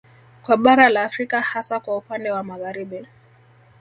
Kwa 0.43 0.57
bara 0.57 0.89
la 0.89 1.03
Afrika 1.03 1.41
hasa 1.41 1.79
kwa 1.79 1.97
upande 1.97 2.31
wa 2.31 2.43
Magharibi 2.43 3.07